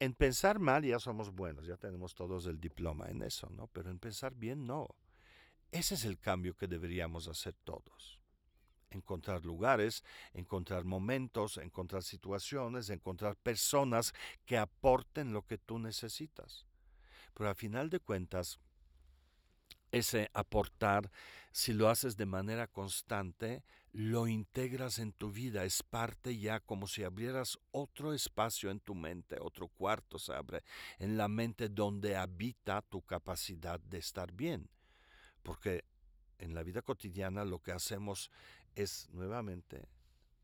En 0.00 0.14
pensar 0.14 0.58
mal 0.58 0.82
ya 0.82 0.98
somos 0.98 1.30
buenos, 1.30 1.66
ya 1.66 1.76
tenemos 1.76 2.14
todos 2.14 2.46
el 2.46 2.58
diploma 2.58 3.08
en 3.10 3.22
eso, 3.22 3.50
¿no? 3.50 3.66
Pero 3.66 3.90
en 3.90 3.98
pensar 3.98 4.34
bien 4.34 4.66
no. 4.66 4.88
Ese 5.72 5.94
es 5.94 6.06
el 6.06 6.18
cambio 6.18 6.56
que 6.56 6.66
deberíamos 6.66 7.28
hacer 7.28 7.54
todos. 7.64 8.18
Encontrar 8.88 9.44
lugares, 9.44 10.02
encontrar 10.32 10.84
momentos, 10.84 11.58
encontrar 11.58 12.02
situaciones, 12.02 12.88
encontrar 12.88 13.36
personas 13.36 14.14
que 14.46 14.56
aporten 14.56 15.34
lo 15.34 15.46
que 15.46 15.58
tú 15.58 15.78
necesitas. 15.78 16.66
Pero 17.34 17.50
al 17.50 17.54
final 17.54 17.90
de 17.90 18.00
cuentas, 18.00 18.58
ese 19.92 20.30
aportar, 20.34 21.10
si 21.52 21.72
lo 21.72 21.88
haces 21.88 22.16
de 22.16 22.26
manera 22.26 22.66
constante, 22.68 23.64
lo 23.92 24.28
integras 24.28 25.00
en 25.00 25.12
tu 25.12 25.32
vida, 25.32 25.64
es 25.64 25.82
parte 25.82 26.38
ya 26.38 26.60
como 26.60 26.86
si 26.86 27.02
abrieras 27.02 27.58
otro 27.72 28.12
espacio 28.12 28.70
en 28.70 28.78
tu 28.78 28.94
mente, 28.94 29.36
otro 29.40 29.66
cuarto 29.68 30.18
se 30.18 30.32
abre 30.32 30.62
en 30.98 31.16
la 31.16 31.26
mente 31.26 31.68
donde 31.68 32.16
habita 32.16 32.82
tu 32.82 33.02
capacidad 33.02 33.80
de 33.80 33.98
estar 33.98 34.32
bien. 34.32 34.68
Porque 35.42 35.84
en 36.38 36.54
la 36.54 36.62
vida 36.62 36.82
cotidiana 36.82 37.44
lo 37.44 37.60
que 37.60 37.72
hacemos 37.72 38.30
es 38.76 39.08
nuevamente 39.10 39.88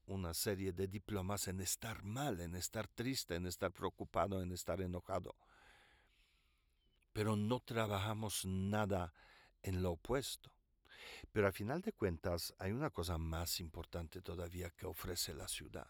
una 0.07 0.35
serie 0.35 0.73
de 0.73 0.88
diplomas 0.88 1.49
en 1.49 1.61
estar 1.61 2.03
mal, 2.03 2.41
en 2.41 2.55
estar 2.55 2.88
triste, 2.88 3.35
en 3.35 3.47
estar 3.47 3.73
preocupado, 3.73 4.43
en 4.43 4.53
estar 4.53 4.81
enojado. 4.81 5.35
Pero 7.12 7.37
no 7.37 7.61
trabajamos 7.61 8.45
nada 8.45 9.12
en 9.66 9.82
lo 9.82 9.92
opuesto. 9.92 10.50
Pero 11.32 11.46
al 11.46 11.52
final 11.52 11.82
de 11.82 11.92
cuentas 11.92 12.54
hay 12.58 12.73
una 12.73 12.90
cosa 12.90 13.18
más 13.18 13.61
importante 13.61 14.23
todavía 14.23 14.70
que 14.70 14.87
ofrece 14.87 15.35
la 15.35 15.49
ciudad, 15.49 15.88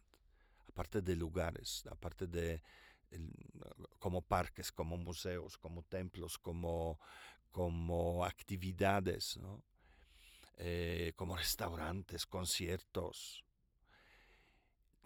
aparte 0.68 1.00
de 1.02 1.14
lugares, 1.14 1.84
aparte 1.90 2.26
de 2.26 2.62
como 3.98 4.22
parques, 4.22 4.72
como 4.72 4.96
museos, 4.96 5.56
como 5.56 5.82
templos, 5.84 6.38
como, 6.38 6.98
como 7.52 8.24
actividades, 8.24 9.38
eh, 10.56 11.12
como 11.16 11.36
restaurantes, 11.36 12.26
conciertos, 12.26 13.45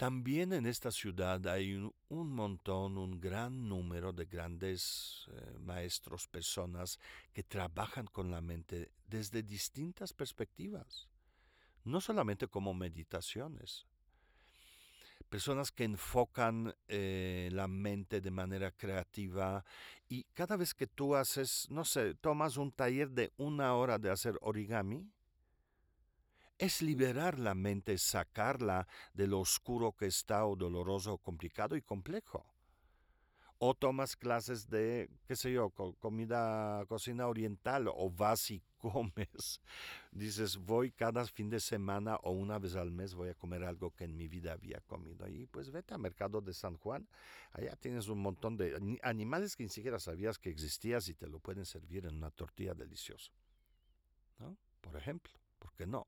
también 0.01 0.55
en 0.55 0.65
esta 0.65 0.91
ciudad 0.91 1.47
hay 1.47 1.75
un, 1.75 2.33
montón, 2.33 2.97
un 2.97 3.21
gran 3.21 3.69
número 3.69 4.15
de 4.15 4.25
grandes 4.25 5.29
eh, 5.31 5.59
maestros, 5.59 6.27
personas 6.27 6.99
que 7.35 7.43
trabajan 7.43 8.07
con 8.07 8.31
la 8.31 8.41
mente 8.41 8.93
desde 9.07 9.43
distintas 9.43 10.15
perspectivas, 10.15 11.07
no 11.85 12.01
solamente 12.01 12.49
como 12.49 12.73
meditaciones. 12.73 13.85
Personas 15.29 15.71
que 15.71 15.85
enfocan 15.85 16.75
eh, 16.89 17.51
la 17.53 17.69
mente 17.69 18.23
de 18.23 18.31
manera 18.31 18.71
creativa 18.71 19.63
y 20.09 20.25
cada 20.33 20.57
vez 20.57 20.73
que 20.73 20.87
tú 20.87 21.15
haces, 21.15 21.67
no 21.69 21.85
sé, 21.85 22.15
tomas 22.15 22.57
un 22.57 22.73
taller 22.73 23.11
de 23.11 23.33
una 23.37 23.75
hora 23.75 23.99
de 23.99 24.09
hacer 24.09 24.39
origami, 24.41 25.07
es 26.61 26.83
liberar 26.83 27.39
la 27.39 27.55
mente, 27.55 27.97
sacarla 27.97 28.87
de 29.15 29.27
lo 29.27 29.41
oscuro 29.41 29.93
que 29.93 30.05
está 30.07 30.45
o 30.45 30.55
doloroso, 30.55 31.17
complicado 31.17 31.75
y 31.75 31.81
complejo. 31.81 32.45
O 33.57 33.75
tomas 33.75 34.15
clases 34.15 34.69
de, 34.69 35.09
qué 35.27 35.37
sé 35.37 35.53
yo, 35.53 35.71
comida, 35.71 36.85
cocina 36.87 37.29
oriental, 37.29 37.89
o 37.89 38.11
vas 38.11 38.51
y 38.51 38.63
comes. 38.79 39.63
Dices, 40.13 40.59
voy 40.59 40.93
cada 40.93 41.25
fin 41.25 41.49
de 41.49 41.61
semana 41.61 42.17
o 42.17 42.33
una 42.33 42.59
vez 42.59 42.77
al 42.77 42.91
mes 42.91 43.15
voy 43.15 43.31
a 43.31 43.35
comer 43.35 43.65
algo 43.65 43.91
que 43.91 44.05
en 44.05 44.17
mi 44.17 44.29
vida 44.29 44.53
había 44.53 44.81
comido. 44.81 45.29
Y 45.29 45.47
pues 45.47 45.71
vete 45.71 45.95
al 45.95 46.01
mercado 46.01 46.43
de 46.43 46.53
San 46.53 46.77
Juan, 46.77 47.09
allá 47.53 47.75
tienes 47.77 48.09
un 48.09 48.21
montón 48.21 48.59
de 48.59 48.99
animales 49.03 49.57
que 49.57 49.63
ni 49.63 49.71
siquiera 49.71 49.99
sabías 49.99 50.39
que 50.39 50.51
existías 50.51 51.09
y 51.09 51.15
te 51.15 51.27
lo 51.27 51.39
pueden 51.39 51.65
servir 51.65 52.05
en 52.05 52.17
una 52.17 52.31
tortilla 52.31 52.75
deliciosa. 52.75 53.33
¿No? 54.39 54.57
Por 54.83 54.97
ejemplo, 54.97 55.33
¿por 55.59 55.73
qué 55.75 55.87
no? 55.87 56.07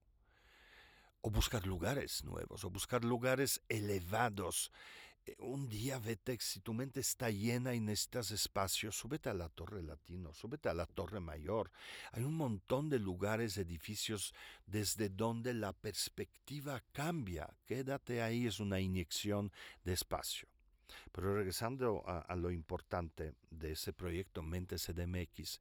O 1.22 1.30
buscar 1.30 1.66
lugares 1.66 2.24
nuevos, 2.24 2.64
o 2.64 2.70
buscar 2.70 3.04
lugares 3.04 3.62
elevados 3.68 4.70
eh, 5.24 5.36
un 5.38 5.68
día 5.68 5.98
vete, 5.98 6.36
si 6.40 6.60
tu 6.60 6.74
mente 6.74 7.00
está 7.00 7.30
llena 7.30 7.74
y 7.74 7.80
necesitas 7.80 8.30
espacio, 8.32 8.90
súbete 8.90 9.28
a 9.28 9.34
la 9.34 9.48
Torre 9.48 9.82
Latino, 9.82 10.34
súbete 10.34 10.68
a 10.68 10.74
la 10.74 10.86
Torre 10.86 11.20
Mayor. 11.20 11.70
Hay 12.12 12.24
un 12.24 12.34
montón 12.34 12.88
de 12.88 12.98
lugares, 12.98 13.56
edificios 13.56 14.34
desde 14.66 15.08
donde 15.08 15.54
la 15.54 15.72
perspectiva 15.72 16.82
cambia. 16.92 17.48
Quédate 17.66 18.22
ahí, 18.22 18.46
es 18.46 18.58
una 18.58 18.80
inyección 18.80 19.52
de 19.84 19.92
espacio. 19.92 20.48
Pero 21.12 21.36
regresando 21.36 22.02
a, 22.06 22.18
a 22.18 22.36
lo 22.36 22.50
importante 22.50 23.34
de 23.50 23.72
ese 23.72 23.92
proyecto 23.92 24.42
Mente 24.42 24.76
CDMX, 24.76 25.60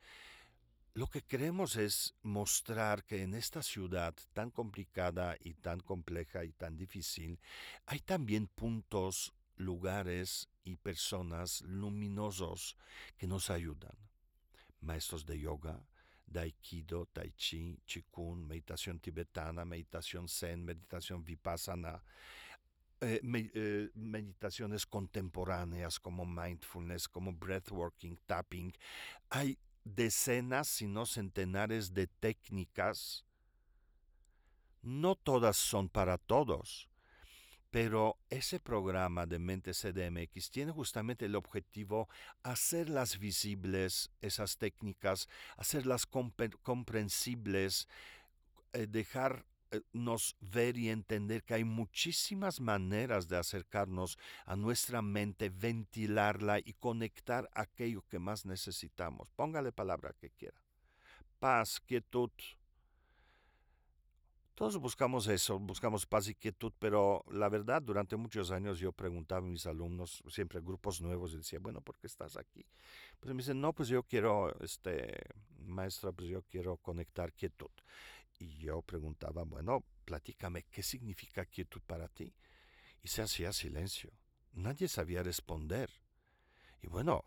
lo 0.94 1.08
que 1.08 1.22
queremos 1.22 1.78
es 1.78 2.16
mostrar 2.22 3.04
que 3.04 3.24
en 3.24 3.34
esta 3.34 3.64
ciudad 3.64 4.14
tan 4.34 4.52
complicada 4.52 5.38
y 5.40 5.54
tan 5.54 5.80
compleja 5.80 6.44
y 6.44 6.52
tan 6.52 6.78
difícil, 6.78 7.40
hay 7.86 8.00
también 8.00 8.48
puntos, 8.48 9.34
lugares 9.56 10.50
y 10.64 10.76
personas 10.76 11.62
luminosos 11.62 12.76
que 13.18 13.28
nos 13.28 13.50
ayudan. 13.50 13.96
Maestros 14.82 15.26
de 15.26 15.40
yoga, 15.40 15.80
de 16.26 16.40
aikido, 16.40 17.06
tai 17.14 17.32
chi, 17.38 17.80
chikun, 17.86 18.48
meditación 18.48 19.00
tibetana, 19.00 19.64
meditación 19.64 20.28
zen, 20.28 20.66
meditación 20.66 21.24
vipassana, 21.24 22.02
eh, 23.02 23.22
eh, 23.24 23.90
meditaciones 23.96 24.86
contemporáneas 24.86 26.00
como 26.00 26.26
mindfulness, 26.26 27.08
como 27.08 27.34
breathworking, 27.34 28.18
tapping. 28.26 28.74
Hay 29.30 29.58
decenas, 29.84 30.68
si 30.68 30.88
no 30.88 31.06
centenares 31.06 31.94
de 31.94 32.08
técnicas. 32.08 33.26
No 34.82 35.16
todas 35.16 35.58
son 35.58 35.90
para 35.90 36.18
todos, 36.18 36.90
pero 37.70 38.18
ese 38.30 38.60
programa 38.60 39.26
de 39.26 39.40
Mente 39.40 39.74
CDMX 39.74 40.50
tiene 40.52 40.72
justamente 40.72 41.26
el 41.26 41.36
objetivo 41.36 42.10
hacerlas 42.44 43.20
visibles, 43.20 44.10
esas 44.22 44.58
técnicas, 44.58 45.30
hacerlas 45.56 46.06
comprensibles, 46.06 47.88
eh, 48.74 48.88
dejar 48.88 49.46
nos 49.94 50.36
ver 50.40 50.78
y 50.78 50.90
entender 50.90 51.44
que 51.44 51.56
hay 51.56 51.64
muchísimas 51.64 52.60
maneras 52.60 53.28
de 53.28 53.38
acercarnos 53.38 54.18
a 54.46 54.56
nuestra 54.56 55.02
mente, 55.02 55.50
ventilarla 55.50 56.60
y 56.60 56.74
conectar 56.74 57.50
aquello 57.54 58.04
que 58.10 58.20
más 58.20 58.46
necesitamos. 58.46 59.30
Póngale 59.32 59.72
palabra 59.72 60.14
que 60.20 60.30
quiera. 60.32 60.62
Paz, 61.40 61.80
quietud. 61.80 62.32
Todos 64.62 64.78
buscamos 64.78 65.28
eso, 65.28 65.58
buscamos 65.58 66.06
paz 66.06 66.28
y 66.28 66.36
quietud, 66.36 66.72
pero 66.78 67.26
la 67.32 67.50
verdad, 67.50 67.82
durante 67.82 68.16
muchos 68.16 68.52
años 68.52 68.78
yo 68.78 68.92
preguntaba 68.92 69.40
a 69.48 69.50
mis 69.50 69.66
alumnos, 69.66 70.22
siempre 70.28 70.62
grupos 70.62 71.02
nuevos, 71.02 71.34
y 71.34 71.38
decía, 71.38 71.58
bueno, 71.60 71.82
¿por 71.82 71.98
qué 71.98 72.06
estás 72.06 72.38
aquí? 72.38 72.64
Pues 73.20 73.34
me 73.34 73.40
dicen, 73.42 73.60
no, 73.60 73.74
pues 73.74 73.90
yo 73.90 74.04
quiero, 74.04 74.54
este, 74.60 75.20
maestra, 75.66 76.12
pues 76.12 76.30
yo 76.30 76.44
quiero 76.44 76.78
conectar 76.78 77.34
quietud. 77.34 77.72
Y 78.42 78.58
yo 78.58 78.82
preguntaba, 78.82 79.44
bueno, 79.44 79.86
platícame, 80.04 80.64
¿qué 80.64 80.82
significa 80.82 81.46
quietud 81.46 81.80
para 81.86 82.08
ti? 82.08 82.34
Y 83.04 83.08
se 83.08 83.22
hacía 83.22 83.54
silencio. 83.54 84.12
Nadie 84.54 84.88
sabía 84.88 85.22
responder. 85.22 85.92
Y 86.82 86.88
bueno, 86.88 87.24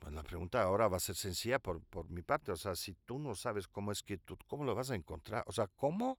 pues 0.00 0.12
la 0.12 0.24
pregunta 0.24 0.60
ahora 0.60 0.88
va 0.88 0.96
a 0.96 1.00
ser 1.00 1.14
sencilla 1.14 1.60
por, 1.60 1.84
por 1.84 2.10
mi 2.10 2.22
parte. 2.22 2.50
O 2.50 2.56
sea, 2.56 2.74
si 2.74 2.94
tú 2.94 3.20
no 3.20 3.36
sabes 3.36 3.68
cómo 3.68 3.92
es 3.92 4.02
quietud, 4.02 4.38
¿cómo 4.48 4.64
lo 4.64 4.74
vas 4.74 4.90
a 4.90 4.96
encontrar? 4.96 5.44
O 5.46 5.52
sea, 5.52 5.68
¿cómo 5.68 6.18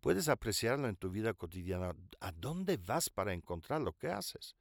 puedes 0.00 0.28
apreciarlo 0.28 0.86
en 0.86 0.94
tu 0.94 1.10
vida 1.10 1.34
cotidiana? 1.34 1.96
¿A 2.20 2.30
dónde 2.30 2.76
vas 2.76 3.10
para 3.10 3.32
encontrar 3.32 3.80
lo 3.80 3.94
que 3.94 4.10
haces? 4.10 4.54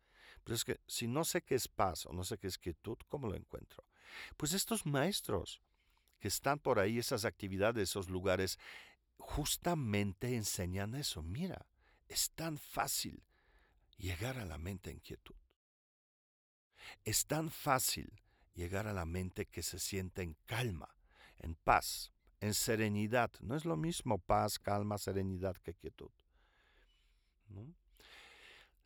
Pero 0.43 0.55
es 0.55 0.65
que 0.65 0.79
si 0.87 1.07
no 1.07 1.23
sé 1.23 1.43
qué 1.43 1.53
es 1.53 1.67
paz 1.67 2.07
o 2.07 2.13
no 2.13 2.23
sé 2.23 2.39
qué 2.39 2.47
es 2.47 2.57
quietud, 2.57 2.97
¿cómo 3.07 3.27
lo 3.27 3.35
encuentro? 3.35 3.83
Pues 4.35 4.53
estos 4.53 4.87
maestros 4.87 5.61
que 6.19 6.27
están 6.27 6.59
por 6.59 6.79
ahí, 6.79 6.99
esas 6.99 7.25
actividades, 7.25 7.89
esos 7.89 8.09
lugares, 8.09 8.59
justamente 9.17 10.35
enseñan 10.35 10.95
eso. 10.95 11.23
Mira, 11.23 11.65
es 12.07 12.31
tan 12.31 12.57
fácil 12.57 13.23
llegar 13.97 14.37
a 14.37 14.45
la 14.45 14.57
mente 14.57 14.91
en 14.91 14.99
quietud. 14.99 15.35
Es 17.03 17.25
tan 17.25 17.49
fácil 17.49 18.21
llegar 18.53 18.87
a 18.87 18.93
la 18.93 19.05
mente 19.05 19.45
que 19.45 19.63
se 19.63 19.79
siente 19.79 20.21
en 20.21 20.35
calma, 20.45 20.95
en 21.37 21.55
paz, 21.55 22.11
en 22.39 22.53
serenidad. 22.53 23.31
No 23.41 23.55
es 23.55 23.65
lo 23.65 23.77
mismo 23.77 24.17
paz, 24.17 24.59
calma, 24.59 24.97
serenidad 24.97 25.55
que 25.57 25.73
quietud. 25.73 26.11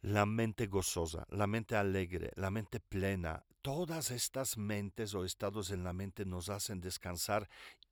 La 0.04 0.26
mente 0.26 0.68
gozosa, 0.68 1.26
la 1.30 1.48
mente 1.48 1.76
alegre, 1.76 2.32
la 2.36 2.52
mente 2.52 2.80
plena, 2.80 3.44
Todas 3.64 4.12
estas 4.12 4.58
mentes 4.58 5.16
o 5.16 5.24
estados 5.24 5.72
en 5.72 5.86
la 5.86 5.94
mente 5.94 6.26
nos 6.26 6.50
hacen 6.50 6.82
descansar 6.82 7.48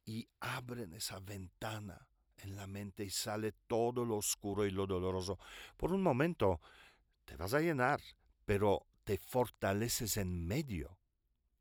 y 0.05 0.27
abren 0.41 0.93
esa 0.93 1.21
ventana 1.21 2.09
en 2.39 2.57
la 2.57 2.67
mente 2.67 3.05
y 3.05 3.09
sale 3.09 3.53
todo 3.67 4.03
lo 4.03 4.17
oscuro 4.17 4.65
y 4.65 4.71
lo 4.71 4.85
doloroso. 4.85 5.39
Por 5.77 5.93
un 5.93 6.03
momento 6.03 6.59
te 7.23 7.37
vas 7.37 7.53
a 7.53 7.61
llenar, 7.61 8.01
pero 8.45 8.85
te 9.05 9.17
fortaleces 9.17 10.17
en 10.17 10.45
medio 10.45 10.97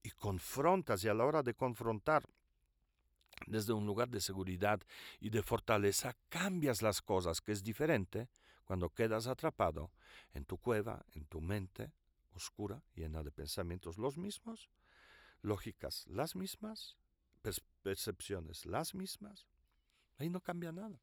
y 0.02 0.10
confrontas 0.10 1.04
y 1.04 1.08
a 1.08 1.14
la 1.14 1.24
hora 1.24 1.44
de 1.44 1.54
confrontar 1.54 2.24
desde 3.46 3.72
un 3.72 3.86
lugar 3.86 4.08
de 4.08 4.20
seguridad 4.20 4.80
y 5.20 5.30
de 5.30 5.44
fortaleza 5.44 6.16
cambias 6.28 6.82
las 6.82 7.00
cosas, 7.00 7.40
que 7.40 7.52
es 7.52 7.62
diferente 7.62 8.28
cuando 8.70 8.90
quedas 8.90 9.26
atrapado 9.26 9.90
en 10.32 10.44
tu 10.44 10.56
cueva, 10.56 11.04
en 11.14 11.24
tu 11.24 11.40
mente, 11.40 11.90
oscura, 12.34 12.80
llena 12.94 13.24
de 13.24 13.32
pensamientos 13.32 13.98
los 13.98 14.16
mismos, 14.16 14.70
lógicas 15.42 16.06
las 16.06 16.36
mismas, 16.36 16.96
percepciones 17.82 18.66
las 18.66 18.94
mismas. 18.94 19.48
Ahí 20.18 20.30
no 20.30 20.40
cambia 20.40 20.70
nada. 20.70 21.00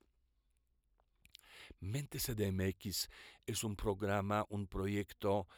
Mente 1.82 2.20
CDMX 2.20 3.10
es 3.46 3.64
un 3.66 3.76
programa, 3.76 4.46
un 4.48 4.68
proyecto 4.68 5.50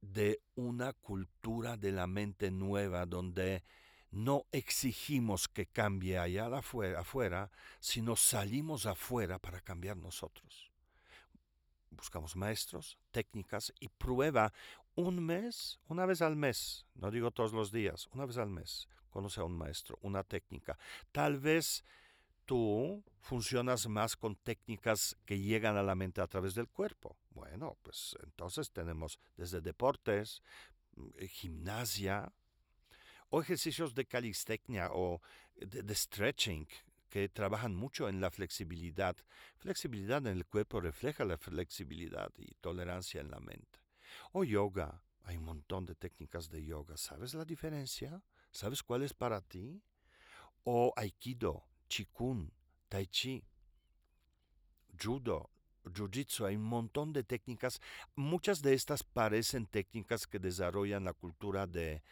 de 0.00 0.40
una 0.56 0.92
cultura 0.92 1.76
de 1.76 1.92
la 1.92 2.08
mente 2.08 2.50
nueva 2.50 3.06
donde 3.06 3.62
no 4.10 4.46
exigimos 4.50 5.46
que 5.46 5.66
cambie 5.66 6.18
allá 6.18 6.48
afuera, 6.48 7.52
sino 7.78 8.16
salimos 8.16 8.86
afuera 8.86 9.38
para 9.38 9.60
cambiar 9.60 9.96
nosotros 9.96 10.71
buscamos 11.92 12.36
maestros, 12.36 12.98
técnicas 13.10 13.72
y 13.80 13.88
prueba 13.88 14.52
un 14.94 15.24
mes, 15.24 15.80
una 15.88 16.06
vez 16.06 16.22
al 16.22 16.36
mes, 16.36 16.86
no 16.94 17.10
digo 17.10 17.30
todos 17.30 17.52
los 17.52 17.72
días, 17.72 18.08
una 18.12 18.26
vez 18.26 18.36
al 18.36 18.50
mes, 18.50 18.88
conoce 19.10 19.40
a 19.40 19.44
un 19.44 19.56
maestro, 19.56 19.98
una 20.02 20.24
técnica. 20.24 20.78
Tal 21.12 21.38
vez 21.38 21.84
tú 22.44 23.02
funcionas 23.20 23.88
más 23.88 24.16
con 24.16 24.36
técnicas 24.36 25.16
que 25.24 25.38
llegan 25.38 25.76
a 25.76 25.82
la 25.82 25.94
mente 25.94 26.20
a 26.20 26.26
través 26.26 26.54
del 26.54 26.68
cuerpo. 26.68 27.16
Bueno, 27.30 27.76
pues 27.82 28.16
entonces 28.22 28.70
tenemos 28.70 29.18
desde 29.36 29.60
deportes, 29.60 30.42
eh, 31.18 31.28
gimnasia, 31.28 32.32
o 33.30 33.40
ejercicios 33.40 33.94
de 33.94 34.04
calistecnia 34.04 34.90
o 34.92 35.22
de 35.56 35.94
stretching, 35.94 36.66
que 37.12 37.28
trabajan 37.28 37.74
mucho 37.74 38.08
en 38.08 38.22
la 38.22 38.30
flexibilidad. 38.30 39.14
Flexibilidad 39.58 40.26
en 40.26 40.38
el 40.38 40.46
cuerpo 40.46 40.80
refleja 40.80 41.26
la 41.26 41.36
flexibilidad 41.36 42.32
y 42.38 42.54
tolerancia 42.54 43.20
en 43.20 43.30
la 43.30 43.38
mente. 43.38 43.80
O 44.32 44.44
yoga, 44.44 45.02
hay 45.24 45.36
un 45.36 45.44
montón 45.44 45.84
de 45.84 45.94
técnicas 45.94 46.48
de 46.48 46.64
yoga. 46.64 46.96
¿Sabes 46.96 47.34
la 47.34 47.44
diferencia? 47.44 48.22
¿Sabes 48.50 48.82
cuál 48.82 49.02
es 49.02 49.12
para 49.12 49.42
ti? 49.42 49.82
O 50.64 50.94
aikido, 50.96 51.66
chikun, 51.86 52.50
tai 52.88 53.06
chi, 53.08 53.44
judo, 54.98 55.50
jiu-jitsu, 55.84 56.46
hay 56.46 56.56
un 56.56 56.64
montón 56.64 57.12
de 57.12 57.24
técnicas. 57.24 57.82
Muchas 58.16 58.62
de 58.62 58.72
estas 58.72 59.02
parecen 59.02 59.66
técnicas 59.66 60.26
que 60.26 60.38
desarrollan 60.38 61.04
la 61.04 61.12
cultura 61.12 61.66
de 61.66 62.02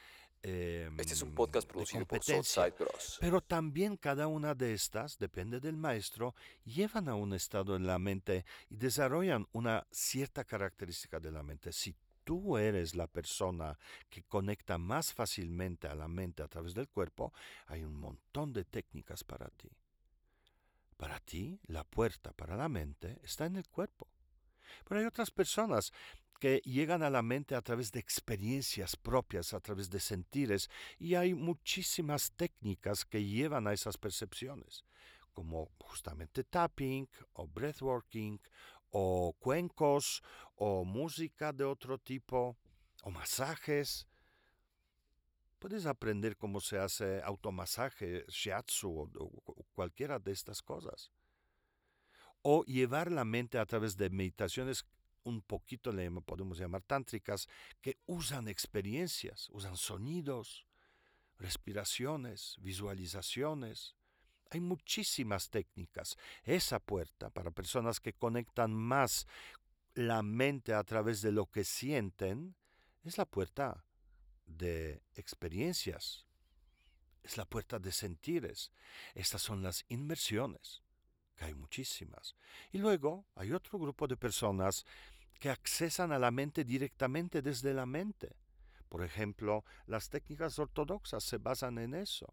este 0.42 1.14
es 1.14 1.22
un 1.22 1.34
podcast 1.34 1.68
em, 1.68 1.72
producido 1.72 2.06
por 2.06 2.22
Southside 2.22 2.74
Bros. 2.78 3.18
Pero 3.20 3.40
también 3.40 3.96
cada 3.96 4.26
una 4.26 4.54
de 4.54 4.72
estas, 4.72 5.18
depende 5.18 5.60
del 5.60 5.76
maestro, 5.76 6.34
llevan 6.64 7.08
a 7.08 7.14
un 7.14 7.34
estado 7.34 7.76
en 7.76 7.86
la 7.86 7.98
mente 7.98 8.44
y 8.68 8.76
desarrollan 8.76 9.46
una 9.52 9.86
cierta 9.90 10.44
característica 10.44 11.20
de 11.20 11.30
la 11.30 11.42
mente. 11.42 11.72
Si 11.72 11.94
tú 12.24 12.56
eres 12.56 12.94
la 12.94 13.06
persona 13.06 13.78
que 14.08 14.22
conecta 14.22 14.78
más 14.78 15.12
fácilmente 15.12 15.88
a 15.88 15.94
la 15.94 16.08
mente 16.08 16.42
a 16.42 16.48
través 16.48 16.74
del 16.74 16.88
cuerpo, 16.88 17.32
hay 17.66 17.82
un 17.82 17.94
montón 17.94 18.52
de 18.52 18.64
técnicas 18.64 19.24
para 19.24 19.48
ti. 19.50 19.70
Para 20.96 21.18
ti, 21.20 21.58
la 21.64 21.84
puerta 21.84 22.32
para 22.32 22.56
la 22.56 22.68
mente 22.68 23.18
está 23.22 23.46
en 23.46 23.56
el 23.56 23.68
cuerpo. 23.68 24.06
Pero 24.84 25.00
hay 25.00 25.06
otras 25.06 25.30
personas 25.30 25.92
que 26.40 26.62
llegan 26.64 27.02
a 27.02 27.10
la 27.10 27.22
mente 27.22 27.54
a 27.54 27.60
través 27.60 27.92
de 27.92 28.00
experiencias 28.00 28.96
propias, 28.96 29.52
a 29.52 29.60
través 29.60 29.90
de 29.90 30.00
sentires, 30.00 30.70
y 30.98 31.14
hay 31.14 31.34
muchísimas 31.34 32.32
técnicas 32.32 33.04
que 33.04 33.22
llevan 33.22 33.66
a 33.66 33.74
esas 33.74 33.98
percepciones, 33.98 34.84
como 35.34 35.70
justamente 35.78 36.42
tapping 36.42 37.06
o 37.34 37.46
breathworking 37.46 38.40
o 38.90 39.36
cuencos, 39.38 40.22
o 40.56 40.84
música 40.84 41.52
de 41.52 41.64
otro 41.64 41.98
tipo, 41.98 42.56
o 43.02 43.10
masajes. 43.10 44.08
Puedes 45.58 45.84
aprender 45.84 46.36
cómo 46.36 46.60
se 46.60 46.78
hace 46.78 47.20
automasaje, 47.22 48.24
shiatsu 48.28 48.90
o, 48.90 49.10
o 49.18 49.64
cualquiera 49.74 50.18
de 50.18 50.32
estas 50.32 50.62
cosas. 50.62 51.12
O 52.42 52.64
llevar 52.64 53.12
la 53.12 53.24
mente 53.24 53.58
a 53.58 53.66
través 53.66 53.96
de 53.98 54.08
meditaciones 54.08 54.86
un 55.24 55.42
poquito 55.42 55.92
le 55.92 56.10
podemos 56.22 56.58
llamar 56.58 56.82
tántricas, 56.82 57.48
que 57.80 57.98
usan 58.06 58.48
experiencias, 58.48 59.48
usan 59.50 59.76
sonidos, 59.76 60.66
respiraciones, 61.38 62.56
visualizaciones. 62.60 63.96
Hay 64.50 64.60
muchísimas 64.60 65.50
técnicas. 65.50 66.16
Esa 66.42 66.80
puerta 66.80 67.30
para 67.30 67.50
personas 67.50 68.00
que 68.00 68.12
conectan 68.12 68.72
más 68.72 69.26
la 69.94 70.22
mente 70.22 70.74
a 70.74 70.84
través 70.84 71.22
de 71.22 71.32
lo 71.32 71.46
que 71.46 71.64
sienten 71.64 72.54
es 73.02 73.18
la 73.18 73.24
puerta 73.24 73.84
de 74.46 75.02
experiencias. 75.14 76.26
Es 77.22 77.36
la 77.36 77.44
puerta 77.44 77.78
de 77.78 77.92
sentires. 77.92 78.72
Estas 79.14 79.42
son 79.42 79.62
las 79.62 79.84
inmersiones, 79.88 80.82
que 81.36 81.44
hay 81.44 81.54
muchísimas. 81.54 82.34
Y 82.72 82.78
luego 82.78 83.26
hay 83.34 83.52
otro 83.52 83.78
grupo 83.78 84.06
de 84.06 84.16
personas 84.16 84.84
que 85.40 85.50
accesan 85.50 86.12
a 86.12 86.20
la 86.20 86.30
mente 86.30 86.64
directamente 86.64 87.42
desde 87.42 87.74
la 87.74 87.86
mente. 87.86 88.36
Por 88.88 89.02
ejemplo, 89.02 89.64
las 89.86 90.08
técnicas 90.08 90.56
ortodoxas 90.60 91.24
se 91.24 91.38
basan 91.38 91.78
en 91.78 91.94
eso 91.94 92.32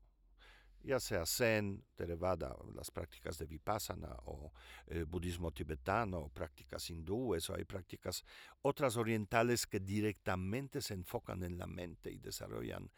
ya 0.87 0.99
sea 0.99 1.25
Zen, 1.25 1.83
Theravada, 1.95 2.55
las 2.73 2.91
prácticas 2.91 3.37
de 3.37 3.45
Vipassana, 3.45 4.15
o 4.25 4.53
el 4.85 5.05
budismo 5.05 5.51
tibetano, 5.51 6.19
o 6.19 6.29
prácticas 6.29 6.89
hindúes, 6.89 7.49
o 7.49 7.55
hay 7.55 7.65
prácticas 7.65 8.23
otras 8.61 8.95
orientales 8.95 9.67
que 9.67 9.81
directamente 9.81 10.81
se 10.81 10.93
enfocan 10.93 11.43
en 11.43 11.57
la 11.57 11.67
mente 11.67 12.09
y 12.11 12.19
desarrollan 12.19 12.89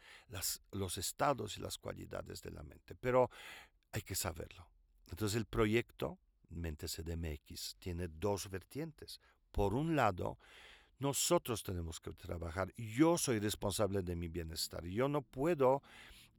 los 0.72 0.98
estados 0.98 1.56
y 1.58 1.60
las 1.60 1.78
cualidades 1.78 2.42
de 2.42 2.52
la 2.52 2.62
mente. 2.62 2.94
Pero 2.94 3.28
hay 3.90 4.02
que 4.02 4.14
saberlo. 4.14 4.68
Entonces 5.10 5.36
el 5.36 5.46
proyecto 5.46 6.18
Mente 6.50 6.86
CDMX 6.86 7.76
tiene 7.78 8.08
dos 8.08 8.50
vertientes. 8.50 9.20
Por 9.52 9.74
un 9.74 9.96
lado, 9.96 10.38
nosotros 10.98 11.62
tenemos 11.62 12.00
que 12.00 12.12
trabajar. 12.12 12.72
Yo 12.76 13.18
soy 13.18 13.38
responsable 13.38 14.02
de 14.02 14.16
mi 14.16 14.28
bienestar. 14.28 14.84
Yo 14.84 15.08
no 15.08 15.22
puedo 15.22 15.82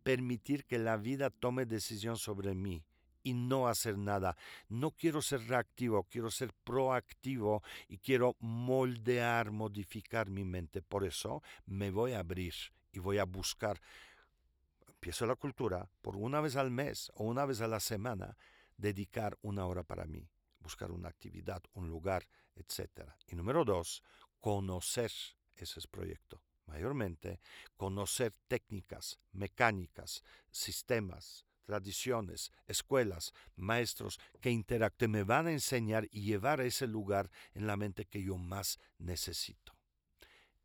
permitir 0.03 0.65
que 0.65 0.79
la 0.79 0.97
vida 0.97 1.29
tome 1.29 1.65
decisión 1.65 2.17
sobre 2.17 2.53
mí 2.53 2.83
y 3.23 3.33
no 3.33 3.67
hacer 3.67 3.97
nada. 3.97 4.35
No 4.69 4.91
quiero 4.91 5.21
ser 5.21 5.47
reactivo, 5.47 6.03
quiero 6.03 6.31
ser 6.31 6.53
proactivo 6.63 7.63
y 7.87 7.97
quiero 7.97 8.35
moldear, 8.39 9.51
modificar 9.51 10.29
mi 10.29 10.43
mente. 10.43 10.81
Por 10.81 11.05
eso 11.05 11.41
me 11.65 11.91
voy 11.91 12.13
a 12.13 12.19
abrir 12.19 12.53
y 12.91 12.99
voy 12.99 13.17
a 13.17 13.25
buscar. 13.25 13.81
Empiezo 14.87 15.25
la 15.25 15.35
cultura 15.35 15.89
por 16.01 16.15
una 16.15 16.41
vez 16.41 16.55
al 16.55 16.71
mes 16.71 17.11
o 17.15 17.23
una 17.23 17.45
vez 17.45 17.61
a 17.61 17.67
la 17.67 17.79
semana, 17.79 18.37
dedicar 18.77 19.37
una 19.41 19.65
hora 19.65 19.83
para 19.83 20.05
mí, 20.05 20.27
buscar 20.61 20.91
una 20.91 21.09
actividad, 21.09 21.61
un 21.73 21.89
lugar, 21.89 22.27
etc. 22.55 23.11
Y 23.27 23.35
número 23.35 23.65
dos, 23.65 24.03
conocer 24.39 25.11
ese 25.55 25.87
proyecto 25.87 26.41
mayormente 26.71 27.39
conocer 27.77 28.33
técnicas, 28.47 29.19
mecánicas, 29.33 30.23
sistemas, 30.51 31.45
tradiciones, 31.65 32.51
escuelas, 32.67 33.33
maestros 33.55 34.19
que 34.39 34.51
interactúen, 34.51 35.11
me 35.11 35.23
van 35.23 35.47
a 35.47 35.51
enseñar 35.51 36.07
y 36.11 36.21
llevar 36.21 36.59
a 36.59 36.65
ese 36.65 36.87
lugar 36.87 37.29
en 37.53 37.67
la 37.67 37.77
mente 37.77 38.05
que 38.05 38.23
yo 38.23 38.37
más 38.37 38.79
necesito. 38.97 39.73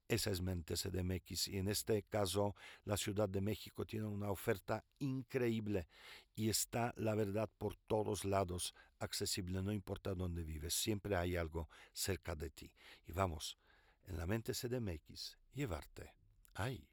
Esa 0.08 0.30
es 0.30 0.40
Mente 0.40 0.74
CDMX 0.74 1.48
y 1.48 1.58
en 1.58 1.68
este 1.68 2.04
caso 2.04 2.54
la 2.84 2.96
Ciudad 2.96 3.28
de 3.28 3.40
México 3.40 3.84
tiene 3.84 4.06
una 4.06 4.30
oferta 4.30 4.84
increíble 5.00 5.88
y 6.36 6.48
está, 6.48 6.94
la 6.96 7.16
verdad, 7.16 7.50
por 7.58 7.74
todos 7.74 8.24
lados 8.24 8.72
accesible, 9.00 9.60
no 9.62 9.72
importa 9.72 10.14
dónde 10.14 10.44
vives, 10.44 10.74
siempre 10.74 11.16
hay 11.16 11.34
algo 11.36 11.68
cerca 11.92 12.36
de 12.36 12.50
ti. 12.50 12.72
Y 13.06 13.12
vamos, 13.12 13.58
en 14.04 14.16
la 14.16 14.26
Mente 14.26 14.52
CDMX 14.52 15.36
llevarte 15.54 16.14
ahí. 16.54 16.88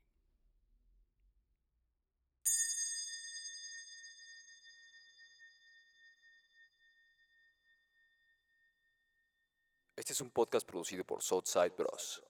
Este 9.95 10.13
es 10.13 10.21
un 10.21 10.31
podcast 10.31 10.67
producido 10.67 11.05
por 11.05 11.21
Southside 11.21 11.75
Bros. 11.77 12.23